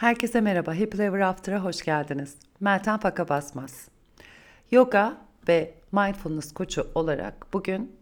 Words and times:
Herkese 0.00 0.40
merhaba, 0.40 0.80
Happy 0.80 1.02
Ever 1.02 1.20
After'a 1.20 1.64
hoş 1.64 1.82
geldiniz. 1.82 2.34
Meltem 2.60 2.98
Faka 2.98 3.28
Basmaz. 3.28 3.88
Yoga 4.70 5.16
ve 5.48 5.74
Mindfulness 5.92 6.52
koçu 6.52 6.86
olarak 6.94 7.46
bugün 7.52 7.96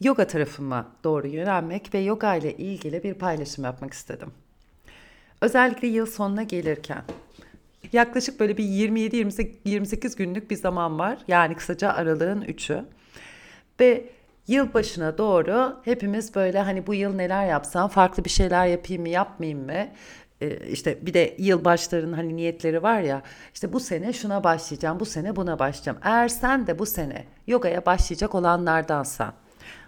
yoga 0.00 0.26
tarafıma 0.26 0.86
doğru 1.04 1.26
yönelmek 1.26 1.94
ve 1.94 1.98
yoga 1.98 2.34
ile 2.34 2.56
ilgili 2.56 3.02
bir 3.02 3.14
paylaşım 3.14 3.64
yapmak 3.64 3.92
istedim. 3.92 4.30
Özellikle 5.40 5.88
yıl 5.88 6.06
sonuna 6.06 6.42
gelirken 6.42 7.02
yaklaşık 7.92 8.40
böyle 8.40 8.56
bir 8.56 8.64
27-28 8.64 10.16
günlük 10.16 10.50
bir 10.50 10.56
zaman 10.56 10.98
var. 10.98 11.18
Yani 11.28 11.54
kısaca 11.54 11.92
aralığın 11.92 12.42
3'ü. 12.42 12.84
Ve 13.80 14.10
yıl 14.48 14.74
başına 14.74 15.18
doğru 15.18 15.76
hepimiz 15.84 16.34
böyle 16.34 16.60
hani 16.60 16.86
bu 16.86 16.94
yıl 16.94 17.14
neler 17.14 17.46
yapsam, 17.46 17.88
farklı 17.88 18.24
bir 18.24 18.30
şeyler 18.30 18.66
yapayım 18.66 19.02
mı, 19.02 19.08
yapmayayım 19.08 19.66
mı? 19.66 19.88
Ee, 20.40 20.68
işte 20.68 21.06
bir 21.06 21.14
de 21.14 21.36
yıl 21.38 21.64
başlarının 21.64 22.12
hani 22.12 22.36
niyetleri 22.36 22.82
var 22.82 23.00
ya 23.00 23.22
işte 23.54 23.72
bu 23.72 23.80
sene 23.80 24.12
şuna 24.12 24.44
başlayacağım 24.44 25.00
bu 25.00 25.04
sene 25.04 25.36
buna 25.36 25.58
başlayacağım. 25.58 25.98
Eğer 26.02 26.28
sen 26.28 26.66
de 26.66 26.78
bu 26.78 26.86
sene 26.86 27.24
yogaya 27.46 27.86
başlayacak 27.86 28.34
olanlardansan 28.34 29.32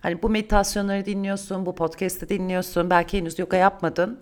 hani 0.01 0.23
bu 0.23 0.31
meditasyonları 0.31 1.07
dinliyorsun 1.07 1.67
bu 1.67 1.75
podcast'ı 1.75 2.29
dinliyorsun 2.29 2.91
belki 2.91 3.19
henüz 3.19 3.39
yoga 3.39 3.57
yapmadın 3.57 4.21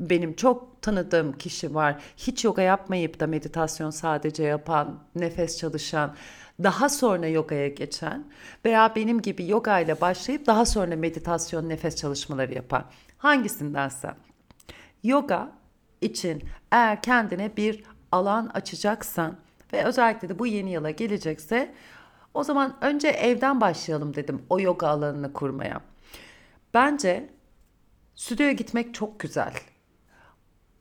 benim 0.00 0.36
çok 0.36 0.82
tanıdığım 0.82 1.32
kişi 1.32 1.74
var. 1.74 2.02
Hiç 2.16 2.44
yoga 2.44 2.62
yapmayıp 2.62 3.20
da 3.20 3.26
meditasyon 3.26 3.90
sadece 3.90 4.42
yapan, 4.42 4.98
nefes 5.14 5.58
çalışan, 5.58 6.14
daha 6.62 6.88
sonra 6.88 7.26
yogaya 7.26 7.68
geçen 7.68 8.24
veya 8.64 8.92
benim 8.96 9.22
gibi 9.22 9.48
yoga 9.48 9.80
ile 9.80 10.00
başlayıp 10.00 10.46
daha 10.46 10.64
sonra 10.64 10.96
meditasyon, 10.96 11.68
nefes 11.68 11.96
çalışmaları 11.96 12.54
yapan. 12.54 12.84
Hangisindense. 13.18 14.10
Yoga 15.02 15.52
için 16.00 16.42
eğer 16.72 17.02
kendine 17.02 17.56
bir 17.56 17.84
alan 18.12 18.46
açacaksan 18.54 19.36
ve 19.72 19.84
özellikle 19.84 20.28
de 20.28 20.38
bu 20.38 20.46
yeni 20.46 20.70
yıla 20.70 20.90
gelecekse 20.90 21.74
o 22.34 22.44
zaman 22.44 22.76
önce 22.80 23.08
evden 23.08 23.60
başlayalım 23.60 24.14
dedim 24.14 24.42
o 24.50 24.60
yoga 24.60 24.88
alanını 24.88 25.32
kurmaya. 25.32 25.80
Bence 26.74 27.30
stüdyoya 28.14 28.52
gitmek 28.52 28.94
çok 28.94 29.20
güzel. 29.20 29.52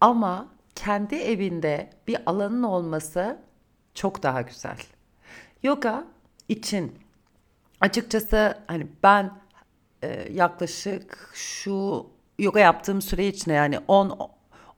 Ama 0.01 0.47
kendi 0.75 1.15
evinde 1.15 1.89
bir 2.07 2.17
alanın 2.25 2.63
olması 2.63 3.37
çok 3.93 4.23
daha 4.23 4.41
güzel. 4.41 4.77
Yoga 5.63 6.07
için 6.47 6.99
açıkçası 7.81 8.57
hani 8.67 8.87
ben 9.03 9.31
e, 10.03 10.33
yaklaşık 10.33 11.31
şu 11.33 12.05
yoga 12.39 12.59
yaptığım 12.59 13.01
süre 13.01 13.27
içinde 13.27 13.53
yani 13.53 13.79
10 13.87 14.17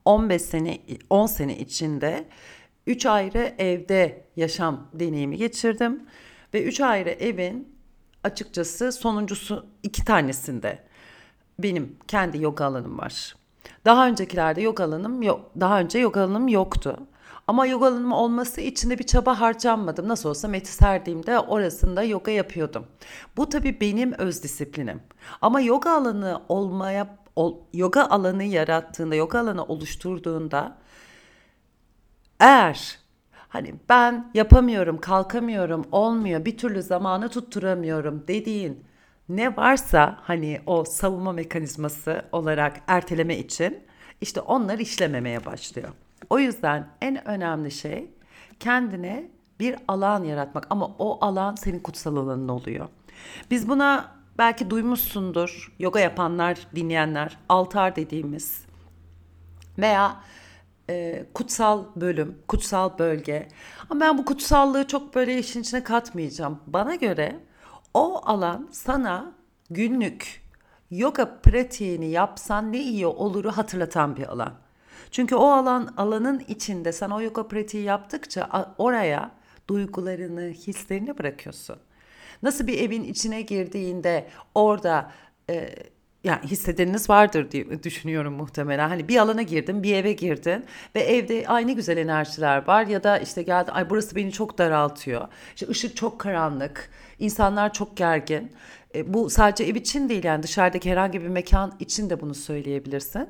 15 0.06 0.42
sene 0.42 0.78
10 1.10 1.26
sene 1.26 1.58
içinde 1.58 2.26
3 2.88 3.06
ayrı 3.06 3.56
evde 3.58 4.26
yaşam 4.36 4.88
deneyimi 4.94 5.38
geçirdim 5.38 6.04
ve 6.54 6.64
3 6.64 6.82
ayrı 6.82 7.10
evin 7.10 7.76
açıkçası 8.24 8.92
sonuncusu 8.92 9.66
iki 9.84 10.06
tanesinde 10.06 10.80
benim 11.60 11.96
kendi 12.08 12.42
yoga 12.42 12.66
alanım 12.66 12.98
var. 12.98 13.36
Daha 13.86 14.08
öncekilerde 14.08 14.62
yoga 14.62 14.84
alanım 14.84 15.22
yok. 15.22 15.52
Daha 15.60 15.80
önce 15.80 16.00
yoga 16.00 16.22
alanım 16.22 16.48
yoktu. 16.48 16.98
Ama 17.48 17.66
yoga 17.66 17.88
alanım 17.88 18.12
olması 18.12 18.62
için 18.62 18.90
de 18.90 19.00
bir 19.00 19.04
çaba 19.04 19.40
harcanmadım. 19.40 20.08
Nasıl 20.08 20.30
olsa 20.30 20.48
Metis 20.48 20.76
serdiğimde 20.76 21.40
orasında 21.40 22.04
yoga 22.04 22.32
yapıyordum. 22.32 22.86
Bu 23.38 23.50
tabii 23.50 23.82
benim 23.82 24.14
öz 24.14 24.44
disiplinim. 24.44 25.02
Ama 25.42 25.62
yoga 25.62 25.92
alanı 25.92 26.42
olmaya 26.50 27.18
yoga 27.74 28.02
alanı 28.02 28.44
yarattığında, 28.44 29.16
yoga 29.16 29.40
alanı 29.40 29.64
oluşturduğunda 29.64 30.78
eğer 32.40 33.00
hani 33.50 33.76
ben 33.90 34.32
yapamıyorum, 34.34 35.02
kalkamıyorum, 35.02 35.86
olmuyor, 35.92 36.46
bir 36.46 36.58
türlü 36.58 36.82
zamanı 36.82 37.30
tutturamıyorum 37.30 38.24
dediğin 38.28 38.84
ne 39.30 39.58
varsa 39.58 40.18
hani 40.22 40.62
o 40.66 40.86
savunma 40.86 41.32
mekanizması 41.32 42.26
olarak 42.32 42.82
erteleme 42.88 43.38
için 43.38 43.84
işte 44.22 44.42
onlar 44.42 44.80
işlememeye 44.80 45.46
başlıyor. 45.46 45.90
O 46.30 46.40
yüzden 46.40 46.88
en 47.02 47.28
önemli 47.28 47.72
şey 47.72 48.12
kendine 48.60 49.30
bir 49.60 49.76
alan 49.88 50.24
yaratmak 50.24 50.68
ama 50.70 50.86
o 51.00 51.26
alan 51.26 51.56
senin 51.56 51.80
kutsal 51.80 52.16
alanın 52.16 52.48
oluyor. 52.48 52.88
Biz 53.52 53.70
buna 53.70 54.21
belki 54.38 54.70
duymuşsundur 54.70 55.74
yoga 55.80 56.00
yapanlar, 56.00 56.68
dinleyenler 56.76 57.38
altar 57.50 57.96
dediğimiz 57.96 58.66
veya 59.78 60.22
e, 60.90 61.26
kutsal 61.34 61.86
bölüm, 61.96 62.38
kutsal 62.48 63.00
bölge. 63.00 63.48
Ama 63.90 64.02
ben 64.02 64.18
bu 64.18 64.26
kutsallığı 64.26 64.88
çok 64.88 65.16
böyle 65.16 65.40
işin 65.40 65.62
içine 65.62 65.84
katmayacağım. 65.84 66.60
Bana 66.68 66.96
göre 66.96 67.40
o 67.94 68.22
alan 68.26 68.70
sana 68.72 69.32
günlük 69.70 70.42
yoga 70.92 71.42
pratiğini 71.42 72.10
yapsan 72.10 72.72
ne 72.74 72.80
iyi 72.80 73.08
oluru 73.08 73.52
hatırlatan 73.52 74.16
bir 74.16 74.28
alan. 74.28 74.54
Çünkü 75.12 75.36
o 75.36 75.46
alan 75.52 75.94
alanın 75.98 76.44
içinde 76.48 76.92
sen 76.92 77.10
o 77.10 77.22
yoga 77.22 77.48
pratiği 77.48 77.84
yaptıkça 77.84 78.74
oraya 78.78 79.32
duygularını, 79.70 80.42
hislerini 80.42 81.18
bırakıyorsun. 81.18 81.78
Nasıl 82.44 82.68
bir 82.68 82.80
evin 82.80 83.04
içine 83.04 83.42
girdiğinde 83.42 84.28
orada 84.56 85.12
e, 85.50 85.76
yani 86.24 86.42
hissedeniniz 86.44 87.10
vardır 87.10 87.52
diye 87.52 87.84
düşünüyorum 87.84 88.34
muhtemelen. 88.34 88.90
Hani 88.90 89.08
bir 89.08 89.18
alana 89.18 89.42
girdin, 89.42 89.84
bir 89.84 89.96
eve 89.96 90.14
girdin 90.14 90.66
ve 90.96 91.00
evde 91.00 91.44
aynı 91.48 91.72
güzel 91.72 91.98
enerjiler 91.98 92.68
var 92.68 92.86
ya 92.86 93.04
da 93.04 93.18
işte 93.18 93.44
geldi 93.44 93.72
ay 93.72 93.90
burası 93.90 94.16
beni 94.16 94.32
çok 94.32 94.58
daraltıyor. 94.58 95.28
İşte 95.56 95.68
ışık 95.70 95.96
çok 95.96 96.20
karanlık, 96.20 96.90
insanlar 97.20 97.74
çok 97.74 97.98
gergin. 97.98 98.52
E, 98.96 99.14
bu 99.14 99.30
sadece 99.30 99.64
ev 99.64 99.76
için 99.76 100.10
değil 100.10 100.24
yani 100.24 100.44
dışarıdaki 100.44 100.92
herhangi 100.92 101.22
bir 101.22 101.28
mekan 101.28 101.74
için 101.80 102.10
de 102.10 102.22
bunu 102.22 102.36
söyleyebilirsin. 102.36 103.30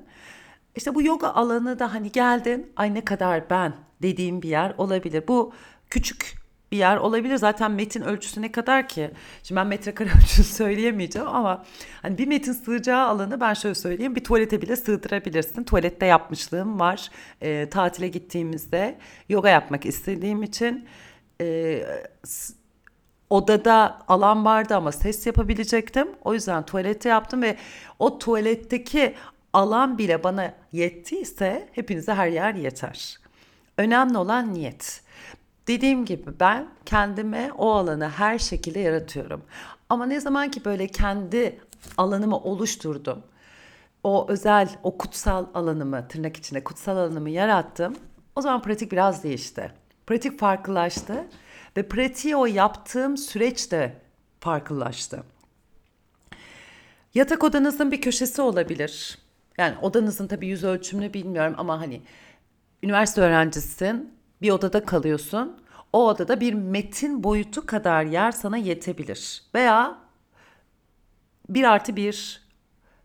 İşte 0.76 0.96
bu 0.96 1.02
yoga 1.02 1.28
alanı 1.28 1.80
da 1.80 1.94
hani 1.94 2.12
geldin 2.12 2.72
ay 2.76 2.94
ne 2.94 3.06
kadar 3.06 3.50
ben 3.50 3.74
dediğim 4.02 4.42
bir 4.42 4.50
yer 4.50 4.74
olabilir. 4.78 5.24
Bu 5.28 5.54
küçük 5.90 6.41
bir 6.72 6.78
yer 6.78 6.98
olabilir. 6.98 7.36
Zaten 7.36 7.72
metin 7.72 8.02
ölçüsü 8.02 8.42
ne 8.42 8.52
kadar 8.52 8.88
ki? 8.88 9.12
Şimdi 9.44 9.60
ben 9.60 9.68
metrekare 9.68 10.10
ölçüsü 10.18 10.44
söyleyemeyeceğim 10.44 11.28
ama 11.28 11.66
hani 12.02 12.18
bir 12.18 12.28
metin 12.28 12.54
sığacağı 12.54 13.08
alanı 13.08 13.42
ben 13.42 13.54
şöyle 13.54 13.76
söyleyeyim 13.76 14.16
bir 14.16 14.24
tuvalete 14.24 14.62
bile 14.62 14.76
sığdırabilirsin. 14.76 15.64
Tuvalette 15.64 16.06
yapmışlığım 16.06 16.80
var. 16.80 17.10
E, 17.42 17.70
tatile 17.70 18.08
gittiğimizde 18.08 18.98
yoga 19.30 19.50
yapmak 19.50 19.86
istediğim 19.86 20.44
için 20.44 20.88
e, 21.42 21.84
odada 23.30 24.00
alan 24.08 24.46
vardı 24.46 24.76
ama 24.76 24.92
ses 24.92 25.26
yapabilecektim. 25.26 26.08
O 26.24 26.34
yüzden 26.34 26.66
tuvalette 26.66 27.10
yaptım 27.10 27.42
ve 27.42 27.58
o 28.00 28.20
tuvaletteki 28.20 29.16
alan 29.54 29.98
bile 29.98 30.24
bana 30.24 30.54
yettiyse 30.72 31.70
hepinize 31.72 32.14
her 32.14 32.28
yer 32.28 32.54
yeter. 32.54 33.20
Önemli 33.78 34.18
olan 34.18 34.54
niyet. 34.54 35.02
Dediğim 35.68 36.06
gibi 36.06 36.40
ben 36.40 36.68
kendime 36.86 37.52
o 37.58 37.72
alanı 37.72 38.10
her 38.10 38.40
şekilde 38.40 38.80
yaratıyorum. 38.80 39.42
Ama 39.90 40.06
ne 40.06 40.20
zaman 40.20 40.52
ki 40.52 40.66
böyle 40.66 40.88
kendi 40.88 41.60
alanımı 41.98 42.38
oluşturdum. 42.38 43.24
O 44.04 44.28
özel, 44.30 44.70
o 44.84 44.98
kutsal 44.98 45.46
alanımı, 45.54 46.08
tırnak 46.08 46.38
içinde 46.38 46.64
kutsal 46.64 46.98
alanımı 46.98 47.30
yarattım. 47.30 47.96
O 48.36 48.42
zaman 48.42 48.62
pratik 48.62 48.92
biraz 48.92 49.24
değişti. 49.24 49.72
Pratik 50.08 50.40
farklılaştı 50.40 51.28
ve 51.78 51.88
pratiği 51.88 52.36
o 52.36 52.46
yaptığım 52.46 53.18
süreç 53.18 53.72
de 53.72 54.02
farklılaştı. 54.40 55.24
Yatak 57.14 57.44
odanızın 57.44 57.92
bir 57.92 58.02
köşesi 58.02 58.42
olabilir. 58.42 59.18
Yani 59.58 59.78
odanızın 59.82 60.28
tabii 60.28 60.48
yüz 60.48 60.64
ölçümünü 60.64 61.14
bilmiyorum 61.14 61.56
ama 61.58 61.82
hani 61.82 62.02
üniversite 62.84 63.22
öğrencisin, 63.22 64.14
bir 64.42 64.52
odada 64.52 64.86
kalıyorsun. 64.86 65.58
O 65.94 66.08
odada 66.08 66.40
bir 66.40 66.54
metin 66.54 67.24
boyutu 67.24 67.66
kadar 67.66 68.04
yer 68.04 68.32
sana 68.32 68.58
yetebilir. 68.58 69.44
Veya 69.56 69.98
bir 71.50 71.64
artı 71.64 71.96
bir 71.96 72.42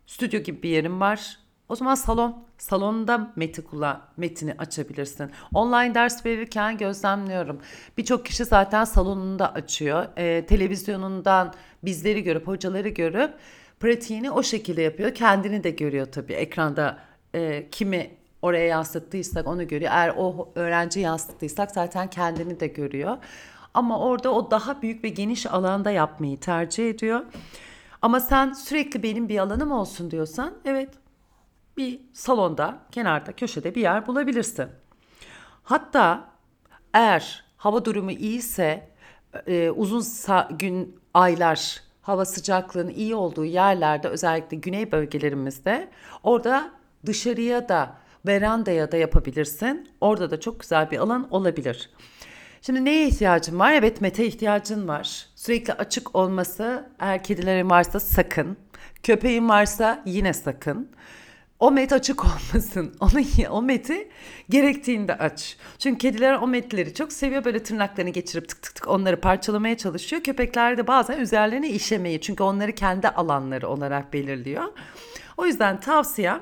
stüdyo 0.07 0.39
gibi 0.39 0.63
bir 0.63 0.69
yerim 0.69 0.99
var. 0.99 1.39
O 1.69 1.75
zaman 1.75 1.95
salon. 1.95 2.47
Salonda 2.57 3.33
meti 3.35 3.63
kullan, 3.63 4.01
metini 4.17 4.53
açabilirsin. 4.57 5.31
Online 5.53 5.95
ders 5.95 6.25
verirken 6.25 6.77
gözlemliyorum. 6.77 7.61
Birçok 7.97 8.25
kişi 8.25 8.45
zaten 8.45 8.83
salonunda 8.83 9.53
açıyor. 9.53 10.05
Ee, 10.17 10.45
televizyonundan 10.45 11.53
bizleri 11.83 12.23
görüp, 12.23 12.47
hocaları 12.47 12.89
görüp 12.89 13.33
pratiğini 13.79 14.31
o 14.31 14.43
şekilde 14.43 14.81
yapıyor. 14.81 15.13
Kendini 15.15 15.63
de 15.63 15.69
görüyor 15.69 16.05
tabii. 16.05 16.33
Ekranda 16.33 16.99
e, 17.35 17.69
kimi 17.71 18.11
oraya 18.41 18.65
yansıttıysak 18.65 19.47
onu 19.47 19.67
görüyor. 19.67 19.91
Eğer 19.93 20.13
o 20.17 20.51
öğrenci 20.55 20.99
yansıttıysak 20.99 21.71
zaten 21.71 22.09
kendini 22.09 22.59
de 22.59 22.67
görüyor. 22.67 23.17
Ama 23.73 23.99
orada 23.99 24.33
o 24.33 24.51
daha 24.51 24.81
büyük 24.81 25.03
ve 25.03 25.09
geniş 25.09 25.45
alanda 25.45 25.91
yapmayı 25.91 26.39
tercih 26.39 26.89
ediyor. 26.89 27.21
Ama 28.01 28.19
sen 28.19 28.53
sürekli 28.53 29.03
benim 29.03 29.29
bir 29.29 29.37
alanım 29.39 29.71
olsun 29.71 30.11
diyorsan 30.11 30.53
evet 30.65 30.89
bir 31.77 31.99
salonda, 32.13 32.79
kenarda, 32.91 33.31
köşede 33.31 33.75
bir 33.75 33.81
yer 33.81 34.07
bulabilirsin. 34.07 34.67
Hatta 35.63 36.29
eğer 36.93 37.45
hava 37.57 37.85
durumu 37.85 38.11
iyiyse 38.11 38.89
e, 39.47 39.69
uzun 39.69 40.03
gün 40.59 40.99
aylar 41.13 41.81
hava 42.01 42.25
sıcaklığının 42.25 42.91
iyi 42.91 43.15
olduğu 43.15 43.45
yerlerde 43.45 44.07
özellikle 44.07 44.57
güney 44.57 44.91
bölgelerimizde 44.91 45.89
orada 46.23 46.71
dışarıya 47.05 47.69
da 47.69 47.95
verandaya 48.25 48.91
da 48.91 48.97
yapabilirsin. 48.97 49.89
Orada 50.01 50.31
da 50.31 50.39
çok 50.39 50.59
güzel 50.59 50.91
bir 50.91 50.97
alan 50.97 51.27
olabilir. 51.31 51.89
Şimdi 52.61 52.85
neye 52.85 53.07
ihtiyacın 53.07 53.59
var? 53.59 53.73
Evet 53.73 54.01
mete 54.01 54.25
ihtiyacın 54.25 54.87
var. 54.87 55.25
Sürekli 55.35 55.73
açık 55.73 56.15
olması 56.15 56.89
eğer 56.99 57.23
kedilerin 57.23 57.69
varsa 57.69 57.99
sakın. 57.99 58.57
Köpeğin 59.03 59.49
varsa 59.49 60.03
yine 60.05 60.33
sakın. 60.33 60.89
O 61.59 61.71
met 61.71 61.93
açık 61.93 62.25
olmasın. 62.25 62.95
Onu, 62.99 63.49
o 63.49 63.61
meti 63.61 64.09
gerektiğinde 64.49 65.15
aç. 65.15 65.57
Çünkü 65.79 65.97
kediler 65.97 66.33
o 66.33 66.47
metleri 66.47 66.93
çok 66.93 67.13
seviyor. 67.13 67.45
Böyle 67.45 67.63
tırnaklarını 67.63 68.09
geçirip 68.09 68.49
tık 68.49 68.61
tık 68.61 68.75
tık 68.75 68.87
onları 68.87 69.21
parçalamaya 69.21 69.77
çalışıyor. 69.77 70.23
Köpekler 70.23 70.77
de 70.77 70.87
bazen 70.87 71.19
üzerlerine 71.19 71.69
işemeyi. 71.69 72.21
Çünkü 72.21 72.43
onları 72.43 72.71
kendi 72.71 73.09
alanları 73.09 73.67
olarak 73.67 74.13
belirliyor. 74.13 74.63
O 75.37 75.45
yüzden 75.45 75.79
tavsiyem 75.79 76.41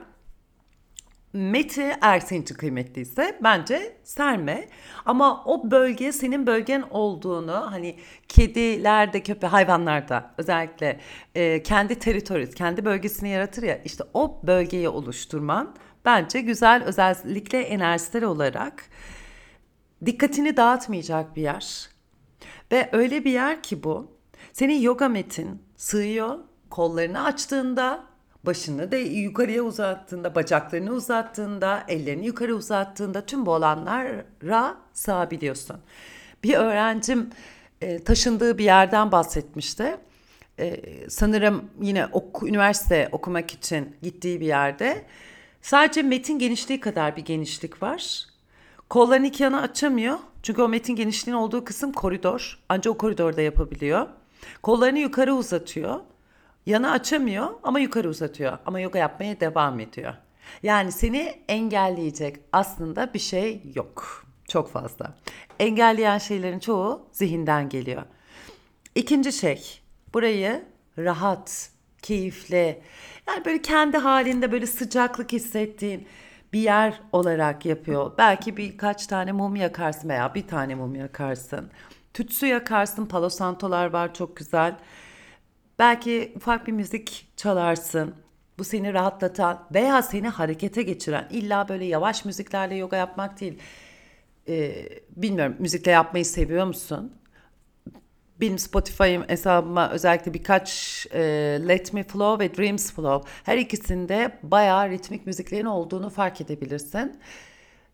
Meti 1.35 1.95
için 2.31 2.55
kıymetliyse 2.55 3.39
bence 3.43 3.97
serme. 4.03 4.69
Ama 5.05 5.43
o 5.45 5.71
bölge 5.71 6.11
senin 6.11 6.47
bölgen 6.47 6.83
olduğunu 6.89 7.71
hani 7.71 7.95
kedilerde, 8.27 9.23
köpek, 9.23 9.51
hayvanlarda 9.51 10.33
özellikle 10.37 10.99
e, 11.35 11.63
kendi 11.63 11.99
teritorisi, 11.99 12.53
kendi 12.55 12.85
bölgesini 12.85 13.29
yaratır 13.29 13.63
ya 13.63 13.81
işte 13.85 14.03
o 14.13 14.39
bölgeyi 14.43 14.89
oluşturman 14.89 15.75
bence 16.05 16.41
güzel 16.41 16.83
özellikle 16.83 17.61
enerjisel 17.61 18.23
olarak 18.23 18.83
dikkatini 20.05 20.57
dağıtmayacak 20.57 21.35
bir 21.35 21.41
yer. 21.41 21.89
Ve 22.71 22.89
öyle 22.91 23.25
bir 23.25 23.31
yer 23.31 23.63
ki 23.63 23.83
bu 23.83 24.11
senin 24.53 24.79
yoga 24.81 25.09
metin 25.09 25.61
sığıyor 25.75 26.39
kollarını 26.69 27.23
açtığında 27.23 28.14
başını 28.45 28.91
da 28.91 28.97
yukarıya 28.97 29.63
uzattığında, 29.63 30.35
bacaklarını 30.35 30.91
uzattığında, 30.91 31.83
ellerini 31.87 32.25
yukarı 32.25 32.55
uzattığında 32.55 33.25
tüm 33.25 33.45
bu 33.45 33.51
olanlara 33.51 34.77
sığabiliyorsun. 34.93 35.77
Bir 36.43 36.53
öğrencim 36.53 37.29
e, 37.81 38.03
taşındığı 38.03 38.57
bir 38.57 38.63
yerden 38.63 39.11
bahsetmişti. 39.11 39.97
E, 40.59 40.81
sanırım 41.09 41.69
yine 41.81 42.05
oku, 42.05 42.47
üniversite 42.47 43.09
okumak 43.11 43.53
için 43.53 43.95
gittiği 44.01 44.41
bir 44.41 44.45
yerde. 44.45 45.05
Sadece 45.61 46.01
metin 46.01 46.39
genişliği 46.39 46.79
kadar 46.79 47.15
bir 47.15 47.25
genişlik 47.25 47.83
var. 47.83 48.25
Kollarını 48.89 49.27
iki 49.27 49.43
yana 49.43 49.61
açamıyor. 49.61 50.17
Çünkü 50.43 50.61
o 50.61 50.69
metin 50.69 50.95
genişliğinin 50.95 51.41
olduğu 51.41 51.63
kısım 51.65 51.91
koridor. 51.91 52.59
Ancak 52.69 52.93
o 52.93 52.97
koridorda 52.97 53.41
yapabiliyor. 53.41 54.07
Kollarını 54.63 54.99
yukarı 54.99 55.33
uzatıyor. 55.33 55.99
Yana 56.65 56.91
açamıyor 56.91 57.49
ama 57.63 57.79
yukarı 57.79 58.09
uzatıyor. 58.09 58.57
Ama 58.65 58.79
yoga 58.79 58.99
yapmaya 58.99 59.39
devam 59.39 59.79
ediyor. 59.79 60.13
Yani 60.63 60.91
seni 60.91 61.41
engelleyecek 61.47 62.37
aslında 62.51 63.13
bir 63.13 63.19
şey 63.19 63.61
yok. 63.75 64.25
Çok 64.47 64.71
fazla. 64.71 65.13
Engelleyen 65.59 66.17
şeylerin 66.17 66.59
çoğu 66.59 67.07
zihinden 67.11 67.69
geliyor. 67.69 68.03
İkinci 68.95 69.33
şey, 69.33 69.81
burayı 70.13 70.65
rahat, 70.97 71.69
keyifli, 72.01 72.81
yani 73.27 73.45
böyle 73.45 73.61
kendi 73.61 73.97
halinde 73.97 74.51
böyle 74.51 74.65
sıcaklık 74.65 75.31
hissettiğin 75.31 76.07
bir 76.53 76.59
yer 76.59 77.01
olarak 77.11 77.65
yapıyor. 77.65 78.11
Belki 78.17 78.57
birkaç 78.57 79.07
tane 79.07 79.31
mum 79.31 79.55
yakarsın 79.55 80.09
veya 80.09 80.35
bir 80.35 80.47
tane 80.47 80.75
mum 80.75 80.95
yakarsın. 80.95 81.71
Tütsü 82.13 82.45
yakarsın, 82.45 83.05
palo 83.05 83.29
santolar 83.29 83.85
var 83.93 84.13
çok 84.13 84.37
güzel. 84.37 84.75
Belki 85.79 86.33
ufak 86.35 86.67
bir 86.67 86.71
müzik 86.71 87.27
çalarsın. 87.37 88.15
Bu 88.57 88.63
seni 88.63 88.93
rahatlatan 88.93 89.67
veya 89.73 90.01
seni 90.01 90.27
harekete 90.27 90.83
geçiren 90.83 91.27
illa 91.31 91.69
böyle 91.69 91.85
yavaş 91.85 92.25
müziklerle 92.25 92.75
yoga 92.75 92.97
yapmak 92.97 93.39
değil. 93.39 93.59
Ee, 94.47 94.89
bilmiyorum 95.15 95.55
müzikle 95.59 95.91
yapmayı 95.91 96.25
seviyor 96.25 96.65
musun? 96.65 97.13
Benim 98.41 98.59
Spotify 98.59 99.17
hesabıma 99.27 99.91
özellikle 99.91 100.33
birkaç 100.33 101.07
e, 101.13 101.21
Let 101.67 101.93
Me 101.93 102.03
Flow 102.03 102.45
ve 102.45 102.55
Dreams 102.57 102.93
Flow 102.93 103.31
her 103.43 103.57
ikisinde 103.57 104.39
bayağı 104.43 104.89
ritmik 104.89 105.25
müziklerin 105.25 105.65
olduğunu 105.65 106.09
fark 106.09 106.41
edebilirsin. 106.41 107.19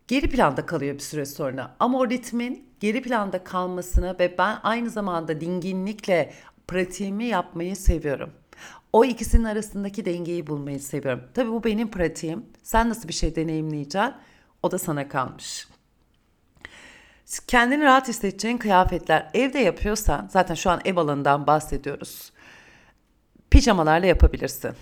Geri 0.08 0.30
planda 0.30 0.66
kalıyor 0.66 0.94
bir 0.94 1.00
süre 1.00 1.26
sonra 1.26 1.76
ama 1.80 1.98
o 1.98 2.10
ritmin 2.10 2.68
geri 2.80 3.02
planda 3.02 3.44
kalmasını 3.44 4.16
ve 4.18 4.38
ben 4.38 4.58
aynı 4.62 4.90
zamanda 4.90 5.40
dinginlikle 5.40 6.32
pratiğimi 6.72 7.24
yapmayı 7.24 7.76
seviyorum. 7.76 8.32
O 8.92 9.04
ikisinin 9.04 9.44
arasındaki 9.44 10.04
dengeyi 10.04 10.46
bulmayı 10.46 10.80
seviyorum. 10.80 11.24
Tabii 11.34 11.50
bu 11.50 11.64
benim 11.64 11.90
pratiğim. 11.90 12.46
Sen 12.62 12.88
nasıl 12.88 13.08
bir 13.08 13.12
şey 13.12 13.36
deneyimleyeceksin? 13.36 14.14
O 14.62 14.70
da 14.70 14.78
sana 14.78 15.08
kalmış. 15.08 15.68
Kendini 17.46 17.84
rahat 17.84 18.08
hissedeceğin 18.08 18.58
kıyafetler 18.58 19.30
evde 19.34 19.58
yapıyorsan 19.58 20.28
zaten 20.32 20.54
şu 20.54 20.70
an 20.70 20.80
ev 20.84 20.96
alanından 20.96 21.46
bahsediyoruz. 21.46 22.32
Pijamalarla 23.50 24.06
yapabilirsin. 24.06 24.72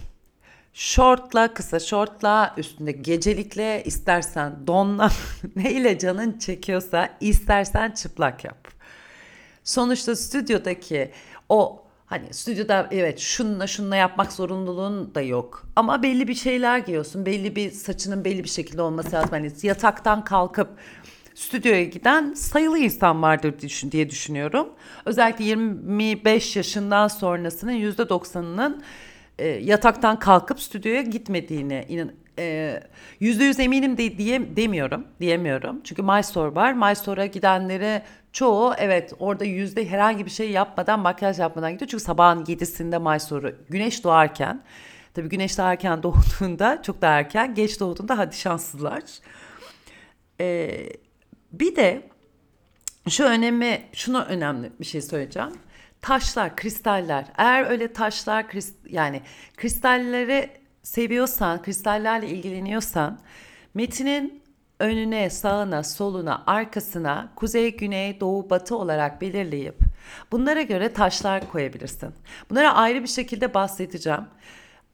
Şortla, 0.73 1.55
kısa 1.55 1.81
şortla, 1.81 2.55
üstünde 2.57 2.93
gecelikle, 2.93 3.85
istersen 3.85 4.67
donla, 4.67 5.11
neyle 5.57 5.99
canın 5.99 6.39
çekiyorsa 6.39 7.09
istersen 7.21 7.91
çıplak 7.91 8.45
yap. 8.45 8.69
Sonuçta 9.65 10.17
stüdyodaki 10.17 11.11
o 11.51 11.83
hani 12.07 12.35
stüdyoda 12.35 12.89
evet 12.91 13.19
şununla 13.19 13.67
şununla 13.67 13.97
yapmak 13.97 14.33
zorunluluğun 14.33 15.15
da 15.15 15.21
yok. 15.21 15.67
Ama 15.77 16.03
belli 16.03 16.29
bir 16.29 16.35
şeyler 16.35 16.79
giyiyorsun. 16.79 17.27
Belli 17.27 17.57
bir 17.57 17.71
saçının 17.71 18.25
belli 18.25 18.45
bir 18.45 18.49
şekilde 18.49 18.83
olması 18.83 19.13
lazım. 19.13 19.31
Hani 19.31 19.53
yataktan 19.63 20.25
kalkıp 20.25 20.69
stüdyoya 21.35 21.85
giden 21.85 22.35
sayılı 22.35 22.79
insan 22.79 23.23
vardır 23.23 23.55
diye 23.93 24.11
düşünüyorum. 24.11 24.69
Özellikle 25.05 25.45
25 25.45 26.57
yaşından 26.57 27.09
sonrasının 27.09 27.73
%90'ının 27.73 28.83
e, 29.39 29.49
yataktan 29.49 30.19
kalkıp 30.19 30.61
stüdyoya 30.61 31.03
gitmediğini 31.03 31.85
inan 31.89 32.13
e, 32.39 32.81
yüzde 33.21 33.45
yüz 33.45 33.61
eminim 33.61 33.99
de 33.99 34.19
diye 34.19 34.57
demiyorum, 34.57 35.05
diyemiyorum. 35.21 35.81
Çünkü 35.85 36.03
MyStore 36.03 36.55
var. 36.55 36.73
MyStore'a 36.73 37.27
gidenlere 37.27 38.03
çoğu 38.33 38.75
evet 38.79 39.13
orada 39.19 39.45
yüzde 39.45 39.89
herhangi 39.91 40.27
bir 40.27 40.31
şey 40.31 40.51
yapmadan 40.51 41.01
makyaj 41.01 41.39
yapmadan 41.39 41.73
gidiyor. 41.73 41.89
Çünkü 41.89 42.05
sabahın 42.05 42.45
yedisinde 42.49 42.99
MyStore'u 42.99 43.55
güneş 43.69 44.05
doğarken 44.05 44.63
tabii 45.15 45.29
güneş 45.29 45.59
daha 45.59 45.73
erken 45.73 46.03
doğduğunda 46.03 46.83
çok 46.83 47.03
daha 47.03 47.19
erken 47.19 47.55
geç 47.55 47.81
doğduğunda 47.81 48.19
hadi 48.19 48.37
şanssızlar. 48.37 49.03
Ee, 50.41 50.89
bir 51.53 51.77
de 51.77 52.03
şu 53.09 53.25
önemi 53.25 53.83
şunu 53.93 54.23
önemli 54.23 54.73
bir 54.81 54.85
şey 54.85 55.03
söyleyeceğim. 55.03 55.53
Taşlar, 56.01 56.57
kristaller. 56.57 57.25
Eğer 57.37 57.71
öyle 57.71 57.93
taşlar, 57.93 58.49
krist, 58.49 58.75
yani 58.87 59.23
kristalleri 59.57 60.51
seviyorsan, 60.83 61.63
kristallerle 61.63 62.29
ilgileniyorsan 62.29 63.21
metinin 63.75 64.40
önüne, 64.81 65.31
sağına, 65.31 65.83
soluna, 65.83 66.43
arkasına 66.47 67.29
kuzey, 67.37 67.77
güney, 67.77 68.21
doğu, 68.21 68.51
batı 68.51 68.77
olarak 68.77 69.21
belirleyip 69.21 69.79
bunlara 70.33 70.63
göre 70.63 70.93
taşlar 70.93 71.51
koyabilirsin. 71.53 72.11
Bunlara 72.51 72.75
ayrı 72.75 73.03
bir 73.03 73.09
şekilde 73.09 73.55
bahsedeceğim. 73.55 74.25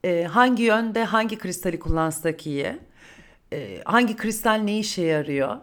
Ee, 0.03 0.23
hangi 0.23 0.63
yönde 0.63 1.03
hangi 1.03 1.37
kristali 1.37 1.79
kullansak 1.79 2.47
iyi, 2.47 2.79
ee, 3.53 3.81
hangi 3.85 4.15
kristal 4.15 4.55
ne 4.55 4.79
işe 4.79 5.01
yarıyor, 5.01 5.57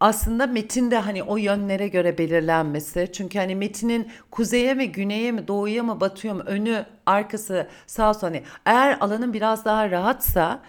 aslında 0.00 0.46
metinde 0.46 0.98
hani 0.98 1.22
o 1.22 1.36
yönlere 1.36 1.88
göre 1.88 2.18
belirlenmesi. 2.18 3.10
Çünkü 3.12 3.38
hani 3.38 3.54
metinin 3.54 4.12
kuzeye 4.30 4.74
mi, 4.74 4.92
güneye 4.92 5.32
mi, 5.32 5.48
doğuya 5.48 5.82
mı, 5.82 6.00
batıya 6.00 6.34
mı, 6.34 6.42
önü, 6.42 6.86
arkası, 7.06 7.68
sağ 7.86 8.14
sol 8.14 8.20
hani 8.20 8.42
eğer 8.66 8.98
alanın 9.00 9.32
biraz 9.32 9.64
daha 9.64 9.90
rahatsa 9.90 10.62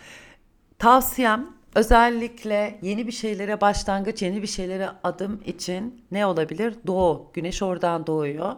tavsiyem 0.79 1.58
özellikle 1.75 2.79
yeni 2.81 3.07
bir 3.07 3.11
şeylere 3.11 3.61
başlangıç, 3.61 4.21
yeni 4.21 4.41
bir 4.41 4.47
şeylere 4.47 4.89
adım 5.03 5.41
için 5.45 6.05
ne 6.11 6.25
olabilir? 6.25 6.75
Doğu. 6.87 7.31
Güneş 7.33 7.63
oradan 7.63 8.07
doğuyor. 8.07 8.55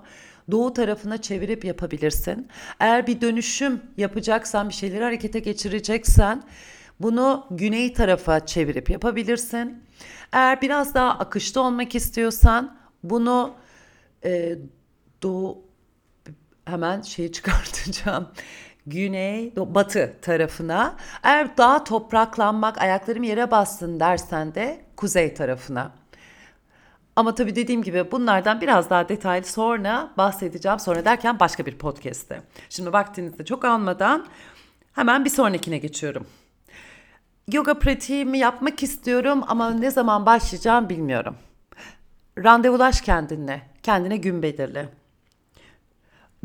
Doğu 0.52 0.74
tarafına 0.74 1.22
çevirip 1.22 1.66
yapabilirsin. 1.66 2.48
Eğer 2.80 3.08
bir 3.08 3.22
dönüşüm 3.22 3.82
yapacaksan, 3.98 4.70
bir 4.70 4.74
şeyleri 4.74 5.04
harekete 5.04 5.40
geçireceksen 5.40 6.44
bunu 7.00 7.48
güney 7.52 7.94
tarafa 7.94 8.46
çevirip 8.46 8.90
yapabilirsin. 8.90 9.84
Eğer 10.32 10.62
biraz 10.62 10.96
daha 10.96 11.10
akışta 11.10 11.62
olmak 11.62 11.96
istiyorsan 11.96 12.78
bunu 13.04 13.54
e, 14.26 14.56
doğu 15.24 15.64
hemen 16.66 17.02
şeyi 17.02 17.32
çıkartacağım. 17.38 18.28
Güney, 18.88 19.54
batı 19.56 20.14
tarafına. 20.22 20.96
Eğer 21.24 21.58
daha 21.58 21.84
topraklanmak, 21.84 22.82
ayaklarım 22.82 23.24
yere 23.24 23.52
bassın 23.52 24.00
dersen 24.00 24.56
de 24.56 24.82
kuzey 24.96 25.34
tarafına. 25.34 25.92
Ama 27.16 27.36
tabii 27.36 27.56
dediğim 27.56 27.84
gibi 27.84 28.12
bunlardan 28.12 28.62
biraz 28.62 28.90
daha 28.90 29.10
detaylı 29.10 29.46
sonra 29.46 30.10
bahsedeceğim. 30.18 30.80
Sonra 30.80 31.06
derken 31.06 31.40
başka 31.40 31.66
bir 31.66 31.78
podcast'te. 31.78 32.42
Şimdi 32.70 32.94
vaktinizi 32.94 33.46
çok 33.46 33.66
almadan 33.66 34.26
hemen 34.94 35.26
bir 35.26 35.30
sonrakine 35.30 35.78
geçiyorum. 35.78 36.28
Yoga 37.52 37.80
pratiğimi 37.80 38.38
yapmak 38.38 38.84
istiyorum 38.84 39.44
ama 39.48 39.72
ne 39.72 39.92
zaman 39.92 40.26
başlayacağım 40.26 40.90
bilmiyorum. 40.90 41.36
Randevulaş 42.38 43.02
kendinle. 43.02 43.62
Kendine 43.84 44.18
gün 44.18 44.42
belirle. 44.44 44.90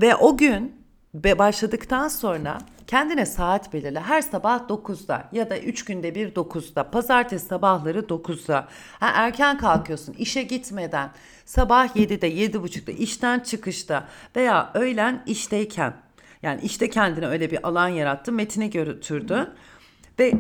Ve 0.01 0.17
o 0.17 0.37
gün 0.37 0.86
başladıktan 1.25 2.09
sonra 2.09 2.59
kendine 2.87 3.27
saat 3.27 3.73
belirle. 3.73 4.01
Her 4.01 4.23
sabah 4.23 4.61
9'da 4.69 5.29
ya 5.33 5.51
da 5.51 5.59
3 5.59 5.85
günde 5.85 6.15
bir 6.15 6.35
9'da. 6.35 6.91
Pazartesi 6.91 7.47
sabahları 7.47 7.99
9'da. 7.99 8.69
Ha, 9.01 9.11
erken 9.15 9.59
kalkıyorsun 9.59 10.13
işe 10.13 10.43
gitmeden. 10.43 11.11
Sabah 11.45 11.97
7'de 11.97 12.33
7.30'da 12.33 12.93
işten 12.93 13.41
çıkışta 13.41 14.09
veya 14.37 14.71
öğlen 14.75 15.23
işteyken. 15.27 15.95
Yani 16.43 16.61
işte 16.63 16.91
kendine 16.91 17.27
öyle 17.27 17.51
bir 17.51 17.69
alan 17.69 17.89
yarattı. 17.89 18.33
Metine 18.33 18.67
götürdü. 18.67 19.55
Ve 20.19 20.33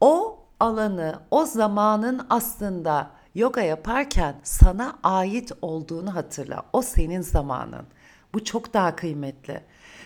o 0.00 0.38
alanı, 0.60 1.20
o 1.30 1.44
zamanın 1.44 2.26
aslında 2.30 3.10
yoga 3.34 3.60
yaparken 3.60 4.34
sana 4.42 4.98
ait 5.02 5.52
olduğunu 5.62 6.14
hatırla. 6.14 6.62
O 6.72 6.82
senin 6.82 7.20
zamanın. 7.20 7.86
Bu 8.34 8.44
çok 8.44 8.74
daha 8.74 8.96
kıymetli. 8.96 9.60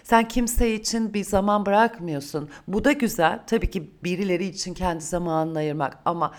Sen 0.04 0.28
kimse 0.28 0.74
için 0.74 1.14
bir 1.14 1.24
zaman 1.24 1.66
bırakmıyorsun. 1.66 2.50
Bu 2.68 2.84
da 2.84 2.92
güzel. 2.92 3.40
Tabii 3.46 3.70
ki 3.70 3.90
birileri 4.04 4.44
için 4.44 4.74
kendi 4.74 5.04
zamanını 5.04 5.58
ayırmak 5.58 5.98
ama 6.04 6.32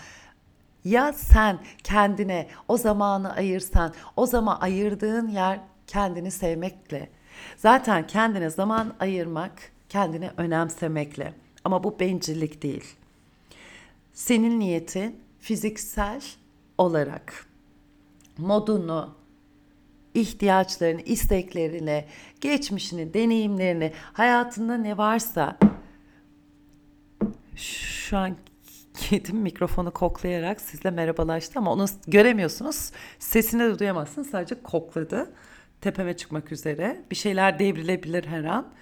ya 0.84 1.12
sen 1.12 1.58
kendine 1.84 2.48
o 2.68 2.76
zamanı 2.76 3.32
ayırsan, 3.32 3.94
o 4.16 4.26
zaman 4.26 4.58
ayırdığın 4.60 5.28
yer 5.28 5.60
kendini 5.86 6.30
sevmekle. 6.30 7.10
Zaten 7.56 8.06
kendine 8.06 8.50
zaman 8.50 8.94
ayırmak, 9.00 9.52
kendini 9.88 10.30
önemsemekle. 10.36 11.34
Ama 11.64 11.84
bu 11.84 12.00
bencillik 12.00 12.62
değil. 12.62 12.84
Senin 14.12 14.60
niyetin 14.60 15.20
fiziksel 15.40 16.22
olarak 16.78 17.46
modunu, 18.38 19.14
ihtiyaçlarını, 20.20 21.00
isteklerini, 21.00 22.04
geçmişini, 22.40 23.14
deneyimlerini, 23.14 23.92
hayatında 24.12 24.76
ne 24.76 24.96
varsa 24.96 25.58
şu 27.56 28.16
an 28.16 28.36
kedim 28.94 29.36
mikrofonu 29.36 29.90
koklayarak 29.90 30.60
sizle 30.60 30.90
merhabalaştı 30.90 31.58
ama 31.58 31.72
onu 31.72 31.86
göremiyorsunuz. 32.06 32.90
Sesini 33.18 33.62
de 33.62 33.78
duyamazsınız. 33.78 34.30
Sadece 34.30 34.62
kokladı. 34.62 35.32
Tepeme 35.80 36.16
çıkmak 36.16 36.52
üzere. 36.52 37.00
Bir 37.10 37.16
şeyler 37.16 37.58
devrilebilir 37.58 38.24
her 38.26 38.44
an. 38.44 38.72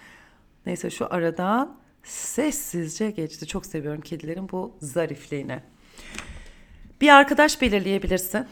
Neyse 0.66 0.90
şu 0.90 1.14
aradan 1.14 1.76
sessizce 2.02 3.10
geçti. 3.10 3.46
Çok 3.46 3.66
seviyorum 3.66 4.00
kedilerin 4.00 4.48
bu 4.48 4.76
zarifliğini. 4.80 5.60
Bir 7.00 7.08
arkadaş 7.08 7.62
belirleyebilirsin. 7.62 8.46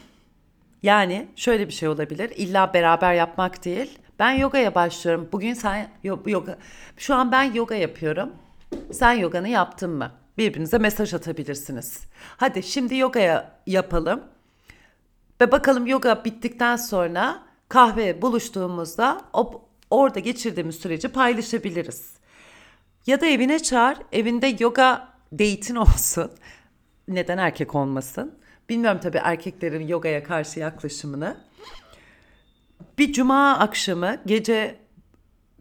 Yani 0.83 1.27
şöyle 1.35 1.67
bir 1.67 1.73
şey 1.73 1.89
olabilir. 1.89 2.31
İlla 2.35 2.73
beraber 2.73 3.13
yapmak 3.13 3.65
değil. 3.65 3.99
Ben 4.19 4.31
yogaya 4.31 4.75
başlıyorum. 4.75 5.29
Bugün 5.31 5.53
sen 5.53 5.89
yoga 6.03 6.57
şu 6.97 7.15
an 7.15 7.31
ben 7.31 7.43
yoga 7.53 7.75
yapıyorum. 7.75 8.29
Sen 8.91 9.13
yoganı 9.13 9.49
yaptın 9.49 9.89
mı? 9.89 10.11
Birbirinize 10.37 10.77
mesaj 10.77 11.13
atabilirsiniz. 11.13 12.01
Hadi 12.37 12.63
şimdi 12.63 12.95
yogaya 12.95 13.59
yapalım. 13.67 14.23
Ve 15.41 15.51
bakalım 15.51 15.87
yoga 15.87 16.25
bittikten 16.25 16.75
sonra 16.75 17.43
kahve 17.69 18.21
buluştuğumuzda 18.21 19.21
o, 19.33 19.65
orada 19.89 20.19
geçirdiğimiz 20.19 20.75
süreci 20.75 21.07
paylaşabiliriz. 21.07 22.13
Ya 23.07 23.21
da 23.21 23.25
evine 23.25 23.59
çağır, 23.59 23.97
evinde 24.11 24.55
yoga 24.59 25.07
date'in 25.33 25.75
olsun. 25.75 26.31
Neden 27.07 27.37
erkek 27.37 27.75
olmasın? 27.75 28.39
Bilmiyorum 28.69 28.99
tabii 29.03 29.17
erkeklerin 29.23 29.87
yogaya 29.87 30.23
karşı 30.23 30.59
yaklaşımını. 30.59 31.37
Bir 32.97 33.13
cuma 33.13 33.57
akşamı 33.59 34.21
gece 34.25 34.79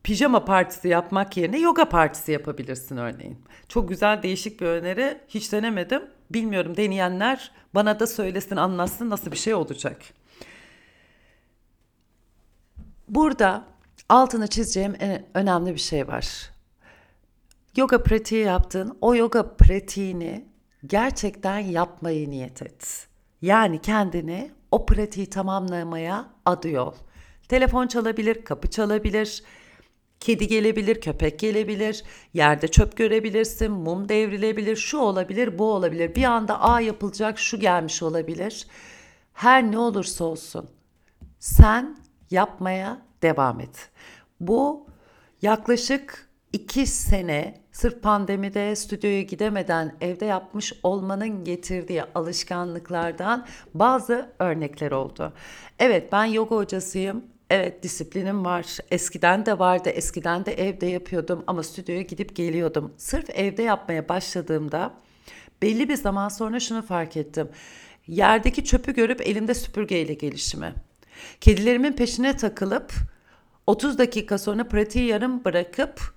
pijama 0.03 0.45
partisi 0.45 0.89
yapmak 0.89 1.37
yerine 1.37 1.59
yoga 1.59 1.89
partisi 1.89 2.33
yapabilirsin 2.33 2.97
örneğin. 2.97 3.39
Çok 3.69 3.89
güzel 3.89 4.23
değişik 4.23 4.61
bir 4.61 4.67
öneri. 4.67 5.21
Hiç 5.29 5.53
denemedim. 5.53 6.03
Bilmiyorum 6.31 6.77
deneyenler 6.77 7.51
bana 7.75 8.01
da 8.01 8.07
söylesin 8.07 8.57
anlatsın 8.57 9.11
nasıl 9.11 9.33
bir 9.33 9.37
şey 9.37 9.55
olacak. 9.55 10.03
Burada 13.09 13.65
altını 14.09 14.47
çizeceğim 14.47 14.97
en 15.01 15.27
önemli 15.35 15.75
bir 15.75 15.81
şey 15.81 16.09
var. 16.09 16.51
Yoga 17.77 18.03
pratiği 18.03 18.45
yaptın. 18.45 18.99
O 19.01 19.15
yoga 19.15 19.57
pratiğini 19.57 20.52
gerçekten 20.87 21.59
yapmayı 21.59 22.31
niyet 22.31 22.63
et. 22.63 23.07
Yani 23.43 23.81
kendini 23.81 24.51
o 24.71 24.87
pratiği 24.87 25.31
tamamlamaya 25.31 26.29
adı 26.45 26.81
ol. 26.81 26.95
Telefon 27.49 27.87
çalabilir, 27.87 28.45
kapı 28.45 28.71
çalabilir, 28.71 29.43
kedi 30.21 30.47
gelebilir, 30.47 31.01
köpek 31.01 31.39
gelebilir, 31.39 32.05
yerde 32.35 32.69
çöp 32.69 32.97
görebilirsin, 32.97 33.73
mum 33.73 34.09
devrilebilir, 34.09 34.77
şu 34.77 34.99
olabilir, 34.99 35.59
bu 35.59 35.73
olabilir. 35.73 36.15
Bir 36.15 36.25
anda 36.25 36.61
a 36.61 36.81
yapılacak, 36.81 37.39
şu 37.39 37.61
gelmiş 37.61 38.03
olabilir. 38.03 38.67
Her 39.33 39.73
ne 39.73 39.79
olursa 39.79 40.25
olsun 40.25 40.71
sen 41.39 41.97
yapmaya 42.31 43.03
devam 43.23 43.61
et. 43.61 43.91
Bu 44.41 44.87
yaklaşık 45.43 46.29
iki 46.53 46.87
sene 46.87 47.62
sırf 47.73 48.03
pandemide 48.03 48.77
stüdyoya 48.77 49.23
gidemeden 49.23 49.97
evde 50.01 50.25
yapmış 50.25 50.73
olmanın 50.83 51.45
getirdiği 51.45 52.03
alışkanlıklardan 52.15 53.47
bazı 53.75 54.31
örnekler 54.39 54.91
oldu. 54.91 55.33
Evet 55.79 56.13
ben 56.13 56.25
yoga 56.25 56.57
hocasıyım. 56.57 57.25
Evet 57.51 57.83
disiplinim 57.83 58.45
var. 58.45 58.79
Eskiden 58.91 59.47
de 59.47 59.59
vardı. 59.59 59.89
Eskiden 59.89 60.47
de 60.47 60.53
evde 60.53 60.87
yapıyordum 60.87 61.45
ama 61.47 61.63
stüdyoya 61.63 62.03
gidip 62.03 62.37
geliyordum. 62.37 62.93
Sırf 62.97 63.31
evde 63.31 63.63
yapmaya 63.63 64.09
başladığımda 64.09 64.95
belli 65.63 65.89
bir 65.89 65.97
zaman 65.97 66.29
sonra 66.29 66.61
şunu 66.61 66.83
fark 66.83 67.17
ettim. 67.17 67.49
Yerdeki 68.07 68.65
çöpü 68.65 68.95
görüp 68.95 69.21
elimde 69.21 69.55
süpürgeyle 69.55 70.15
gelişimi. 70.15 70.75
Kedilerimin 71.41 71.93
peşine 71.93 72.37
takılıp 72.37 72.93
30 73.67 73.99
dakika 73.99 74.39
sonra 74.39 74.69
pratiği 74.69 75.07
yarım 75.07 75.45
bırakıp 75.45 76.15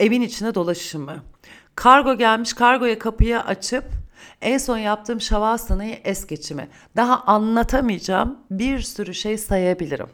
evin 0.00 0.22
içine 0.22 0.54
dolaşımı. 0.54 1.22
Kargo 1.74 2.18
gelmiş 2.18 2.52
kargoya 2.52 2.98
kapıyı 2.98 3.40
açıp 3.40 3.84
en 4.42 4.58
son 4.58 4.78
yaptığım 4.78 5.20
şavasanayı 5.20 5.98
es 6.04 6.26
geçimi. 6.26 6.68
Daha 6.96 7.22
anlatamayacağım 7.22 8.38
bir 8.50 8.80
sürü 8.80 9.14
şey 9.14 9.38
sayabilirim. 9.38 10.08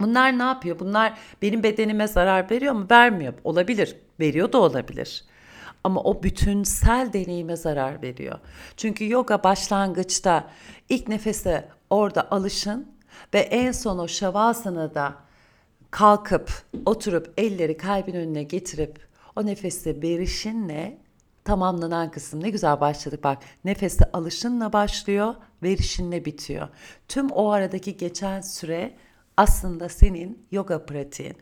Bunlar 0.00 0.38
ne 0.38 0.42
yapıyor? 0.42 0.78
Bunlar 0.78 1.18
benim 1.42 1.62
bedenime 1.62 2.08
zarar 2.08 2.50
veriyor 2.50 2.74
mu? 2.74 2.86
Vermiyor. 2.90 3.34
Olabilir. 3.44 3.96
Veriyor 4.20 4.52
da 4.52 4.58
olabilir. 4.58 5.24
Ama 5.84 6.00
o 6.00 6.22
bütünsel 6.22 7.12
deneyime 7.12 7.56
zarar 7.56 8.02
veriyor. 8.02 8.38
Çünkü 8.76 9.10
yoga 9.10 9.44
başlangıçta 9.44 10.48
ilk 10.88 11.08
nefese 11.08 11.68
orada 11.90 12.30
alışın 12.30 12.92
ve 13.34 13.38
en 13.40 13.72
son 13.72 13.98
o 13.98 14.08
şavasanada 14.08 15.14
kalkıp 15.92 16.62
oturup 16.86 17.34
elleri 17.36 17.76
kalbin 17.76 18.14
önüne 18.14 18.42
getirip 18.42 19.06
o 19.36 19.46
nefeste 19.46 20.02
verişinle 20.02 20.98
tamamlanan 21.44 22.10
kısım 22.10 22.42
ne 22.42 22.50
güzel 22.50 22.80
başladık 22.80 23.24
bak 23.24 23.42
nefeste 23.64 24.04
alışınla 24.12 24.72
başlıyor 24.72 25.34
verişinle 25.62 26.24
bitiyor. 26.24 26.68
Tüm 27.08 27.30
o 27.30 27.50
aradaki 27.50 27.96
geçen 27.96 28.40
süre 28.40 28.96
aslında 29.36 29.88
senin 29.88 30.46
yoga 30.50 30.86
pratiğin. 30.86 31.36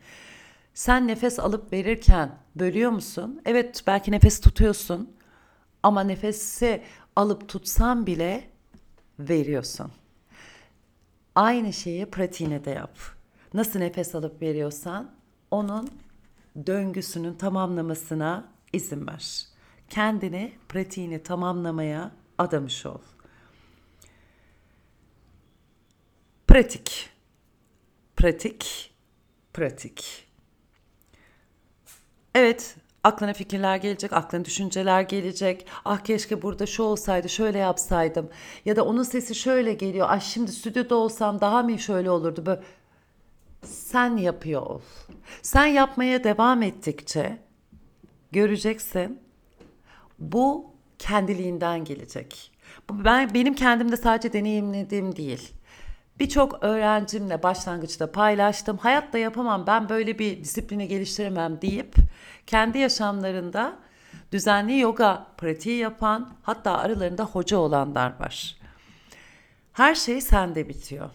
Sen 0.73 1.07
nefes 1.07 1.39
alıp 1.39 1.73
verirken 1.73 2.37
bölüyor 2.55 2.91
musun? 2.91 3.41
Evet 3.45 3.83
belki 3.87 4.11
nefes 4.11 4.39
tutuyorsun 4.39 5.13
ama 5.83 6.03
nefesi 6.03 6.81
alıp 7.15 7.49
tutsan 7.49 8.05
bile 8.05 8.43
veriyorsun. 9.19 9.91
Aynı 11.35 11.73
şeyi 11.73 12.05
pratiğine 12.05 12.65
de 12.65 12.69
yap 12.69 13.20
nasıl 13.53 13.79
nefes 13.79 14.15
alıp 14.15 14.41
veriyorsan 14.41 15.11
onun 15.51 15.89
döngüsünün 16.67 17.33
tamamlamasına 17.33 18.51
izin 18.73 19.07
ver. 19.07 19.45
Kendini, 19.89 20.53
pratiğini 20.69 21.23
tamamlamaya 21.23 22.11
adamış 22.37 22.85
ol. 22.85 23.01
Pratik. 26.47 27.09
Pratik. 28.15 28.91
Pratik. 29.53 30.27
Evet, 32.35 32.75
aklına 33.03 33.33
fikirler 33.33 33.77
gelecek, 33.77 34.13
aklına 34.13 34.45
düşünceler 34.45 35.01
gelecek. 35.01 35.65
Ah 35.85 35.99
keşke 35.99 36.41
burada 36.41 36.65
şu 36.65 36.83
olsaydı, 36.83 37.29
şöyle 37.29 37.57
yapsaydım. 37.57 38.29
Ya 38.65 38.75
da 38.75 38.85
onun 38.85 39.03
sesi 39.03 39.35
şöyle 39.35 39.73
geliyor. 39.73 40.09
Ay 40.09 40.21
şimdi 40.21 40.51
stüdyoda 40.51 40.95
olsam 40.95 41.41
daha 41.41 41.63
mı 41.63 41.79
şöyle 41.79 42.09
olurdu? 42.09 42.45
Böyle 42.45 42.61
sen 43.63 44.17
yapıyor 44.17 44.61
ol. 44.61 44.81
Sen 45.41 45.65
yapmaya 45.65 46.23
devam 46.23 46.63
ettikçe 46.63 47.37
göreceksin 48.31 49.19
bu 50.19 50.73
kendiliğinden 50.99 51.83
gelecek. 51.83 52.51
Bu 52.89 53.05
ben 53.05 53.33
benim 53.33 53.53
kendimde 53.53 53.97
sadece 53.97 54.33
deneyimlediğim 54.33 55.15
değil. 55.15 55.53
Birçok 56.19 56.63
öğrencimle 56.63 57.43
başlangıçta 57.43 58.11
paylaştım. 58.11 58.77
Hayatta 58.77 59.17
yapamam, 59.17 59.67
ben 59.67 59.89
böyle 59.89 60.19
bir 60.19 60.43
disiplini 60.43 60.87
geliştiremem 60.87 61.61
deyip 61.61 61.95
kendi 62.47 62.77
yaşamlarında 62.77 63.79
düzenli 64.31 64.79
yoga 64.79 65.27
pratiği 65.37 65.77
yapan, 65.77 66.33
hatta 66.43 66.77
aralarında 66.77 67.25
hoca 67.25 67.57
olanlar 67.57 68.19
var. 68.19 68.57
Her 69.73 69.95
şey 69.95 70.21
sende 70.21 70.69
bitiyor. 70.69 71.09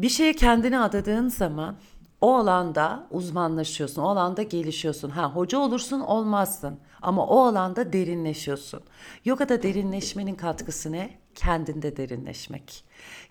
Bir 0.00 0.08
şeye 0.08 0.32
kendini 0.32 0.78
adadığın 0.78 1.28
zaman 1.28 1.76
o 2.20 2.36
alanda 2.36 3.06
uzmanlaşıyorsun, 3.10 4.02
o 4.02 4.08
alanda 4.08 4.42
gelişiyorsun. 4.42 5.10
Ha 5.10 5.34
hoca 5.34 5.58
olursun 5.58 6.00
olmazsın 6.00 6.78
ama 7.02 7.26
o 7.26 7.40
alanda 7.40 7.92
derinleşiyorsun. 7.92 8.80
Yogada 9.24 9.62
derinleşmenin 9.62 10.34
katkısı 10.34 10.92
ne? 10.92 11.10
Kendinde 11.34 11.96
derinleşmek. 11.96 12.84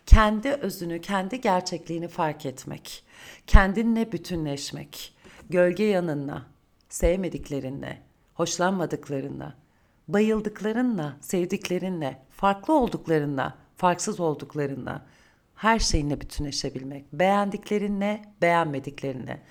Kendi 0.06 0.50
özünü, 0.50 1.02
kendi 1.02 1.42
gerçekliğini 1.42 2.08
fark 2.08 2.46
etmek. 2.46 3.04
Kendinle 3.48 4.12
bütünleşmek. 4.12 5.16
Gölge 5.50 5.84
yanınla, 5.84 6.46
sevmediklerinle, 6.90 8.02
hoşlanmadıklarınla, 8.34 9.54
bayıldıklarınla, 10.08 11.18
sevdiklerinle, 11.22 12.22
farklı 12.30 12.74
olduklarınla, 12.74 13.58
farksız 13.78 14.20
olduklarınla 14.20 15.02
her 15.60 15.80
şeyinle 15.80 16.22
bütünleşebilmek. 16.22 17.14
Beğendiklerinle, 17.14 18.22
beğenmediklerinle. 18.42 19.42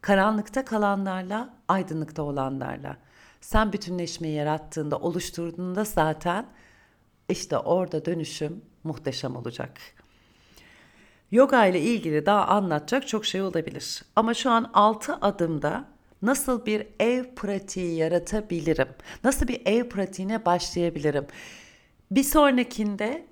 Karanlıkta 0.00 0.64
kalanlarla, 0.64 1.54
aydınlıkta 1.68 2.22
olanlarla. 2.22 2.96
Sen 3.40 3.72
bütünleşmeyi 3.72 4.34
yarattığında, 4.34 4.98
oluşturduğunda 4.98 5.84
zaten 5.84 6.46
işte 7.28 7.58
orada 7.58 8.04
dönüşüm 8.04 8.64
muhteşem 8.84 9.36
olacak. 9.36 9.80
Yoga 11.30 11.66
ile 11.66 11.80
ilgili 11.80 12.26
daha 12.26 12.46
anlatacak 12.46 13.08
çok 13.08 13.26
şey 13.26 13.42
olabilir. 13.42 14.02
Ama 14.16 14.34
şu 14.34 14.50
an 14.50 14.70
6 14.74 15.14
adımda 15.14 15.84
nasıl 16.22 16.66
bir 16.66 16.86
ev 17.00 17.34
pratiği 17.34 17.96
yaratabilirim? 17.96 18.88
Nasıl 19.24 19.48
bir 19.48 19.62
ev 19.66 19.88
pratiğine 19.88 20.44
başlayabilirim? 20.44 21.26
Bir 22.10 22.22
sonrakinde 22.22 23.26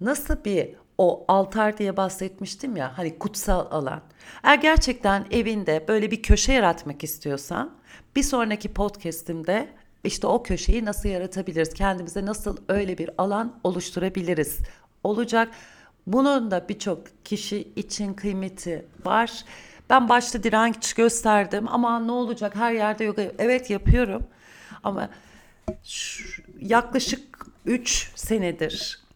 nasıl 0.00 0.44
bir 0.44 0.68
o 0.98 1.24
altar 1.28 1.78
diye 1.78 1.96
bahsetmiştim 1.96 2.76
ya 2.76 2.98
hani 2.98 3.18
kutsal 3.18 3.66
alan. 3.70 4.00
Eğer 4.42 4.54
gerçekten 4.54 5.26
evinde 5.30 5.84
böyle 5.88 6.10
bir 6.10 6.22
köşe 6.22 6.52
yaratmak 6.52 7.04
istiyorsan 7.04 7.70
bir 8.16 8.22
sonraki 8.22 8.72
podcast'imde 8.72 9.68
işte 10.04 10.26
o 10.26 10.42
köşeyi 10.42 10.84
nasıl 10.84 11.08
yaratabiliriz? 11.08 11.74
Kendimize 11.74 12.26
nasıl 12.26 12.56
öyle 12.68 12.98
bir 12.98 13.10
alan 13.18 13.60
oluşturabiliriz? 13.64 14.58
Olacak. 15.04 15.48
Bunun 16.06 16.50
da 16.50 16.68
birçok 16.68 17.24
kişi 17.24 17.72
için 17.76 18.14
kıymeti 18.14 18.86
var. 19.04 19.44
Ben 19.90 20.08
başta 20.08 20.42
direnç 20.42 20.92
gösterdim 20.92 21.68
ama 21.68 22.00
ne 22.00 22.12
olacak 22.12 22.56
her 22.56 22.72
yerde 22.72 23.04
yoga 23.04 23.22
evet 23.38 23.70
yapıyorum 23.70 24.22
ama 24.84 25.10
yaklaşık 26.60 27.46
3 27.66 28.10
senedir 28.14 29.07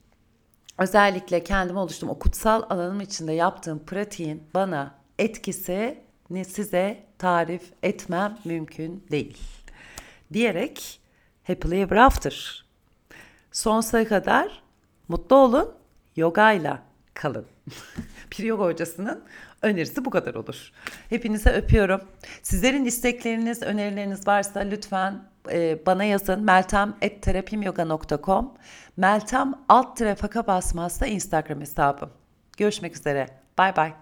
özellikle 0.82 1.44
kendime 1.44 1.78
oluştum 1.78 2.08
o 2.08 2.18
kutsal 2.18 2.62
alanım 2.70 3.00
içinde 3.00 3.32
yaptığım 3.32 3.84
pratiğin 3.84 4.42
bana 4.54 4.94
etkisini 5.18 6.44
size 6.46 7.04
tarif 7.18 7.62
etmem 7.82 8.38
mümkün 8.44 9.06
değil. 9.10 9.38
Diyerek 10.32 11.00
happily 11.46 11.80
ever 11.80 11.96
after. 11.96 12.64
Sonsuza 13.52 14.04
kadar 14.04 14.62
mutlu 15.08 15.36
olun, 15.36 15.74
yogayla 16.16 16.82
kalın. 17.14 17.46
bir 18.32 18.44
yoga 18.44 18.64
hocasının 18.64 19.24
önerisi 19.62 20.04
bu 20.04 20.10
kadar 20.10 20.34
olur. 20.34 20.72
Hepinize 21.08 21.50
öpüyorum. 21.50 22.00
Sizlerin 22.42 22.84
istekleriniz, 22.84 23.62
önerileriniz 23.62 24.26
varsa 24.26 24.60
lütfen 24.60 25.22
e, 25.50 25.86
bana 25.86 26.04
yazın. 26.04 26.44
meltem.terapimyoga.com 26.44 28.54
Meltem 28.96 29.54
alt 29.68 29.96
tere 29.96 30.14
faka 30.14 30.46
basmazsa 30.46 31.06
Instagram 31.06 31.60
hesabım. 31.60 32.10
Görüşmek 32.56 32.96
üzere. 32.96 33.26
Bay 33.58 33.76
bay. 33.76 34.01